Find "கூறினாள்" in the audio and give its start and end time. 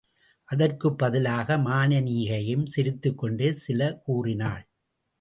4.05-4.63